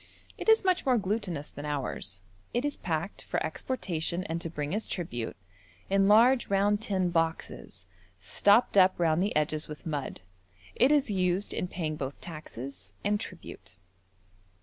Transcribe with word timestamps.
It 0.35 0.49
is 0.49 0.63
much 0.65 0.83
more 0.83 0.97
glutinous 0.97 1.51
than 1.51 1.63
ours. 1.63 2.23
It 2.55 2.65
is 2.65 2.75
packed, 2.75 3.21
for 3.25 3.39
exportation 3.45 4.23
and 4.23 4.41
to 4.41 4.49
bring 4.49 4.73
as 4.73 4.87
tribute, 4.87 5.35
in 5.91 6.07
large 6.07 6.47
round 6.49 6.81
tin 6.81 7.11
boxes, 7.11 7.85
stopped 8.19 8.77
up 8.77 8.95
round 8.99 9.21
the 9.21 9.35
edges 9.35 9.67
with 9.67 9.85
mud. 9.85 10.21
It 10.75 10.91
is 10.91 11.11
used 11.11 11.53
in 11.53 11.67
paying 11.67 11.97
both 11.97 12.19
taxes 12.19 12.93
and 13.03 13.19
tribute. 13.19 13.75